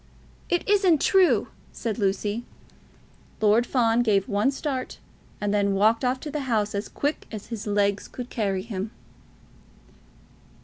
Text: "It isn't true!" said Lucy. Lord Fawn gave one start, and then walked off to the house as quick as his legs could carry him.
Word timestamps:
"It 0.49 0.67
isn't 0.67 0.99
true!" 0.99 1.49
said 1.71 1.99
Lucy. 1.99 2.43
Lord 3.39 3.67
Fawn 3.67 4.01
gave 4.01 4.27
one 4.27 4.49
start, 4.49 4.97
and 5.39 5.53
then 5.53 5.75
walked 5.75 6.03
off 6.03 6.19
to 6.21 6.31
the 6.31 6.39
house 6.49 6.73
as 6.73 6.89
quick 6.89 7.27
as 7.31 7.49
his 7.53 7.67
legs 7.67 8.07
could 8.07 8.31
carry 8.31 8.63
him. 8.63 8.89